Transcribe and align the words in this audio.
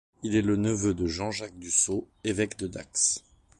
Il 0.23 0.33
est 0.35 0.41
le 0.41 0.55
neveu 0.55 0.95
de 0.95 1.05
Jean-Jacques 1.05 1.59
du 1.59 1.69
Sault 1.69 2.09
évêque 2.23 2.57
de 2.57 2.65
Dax. 2.65 3.23